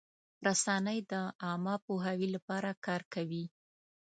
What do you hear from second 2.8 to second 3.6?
کار کوي.